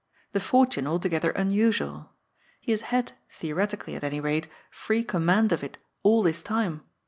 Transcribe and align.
The 0.31 0.39
fortune 0.39 0.87
altogether 0.87 1.31
unusuaL 1.33 2.09
He 2.59 2.71
has 2.71 2.81
had, 2.89 3.11
theoretically,. 3.29 3.93
at 3.95 4.03
any 4.03 4.19
rate, 4.19 4.47
free 4.71 5.03
command 5.03 5.51
of 5.51 5.63
it 5.63 5.77
all 6.01 6.23
this 6.23 6.41
time. 6.41 6.81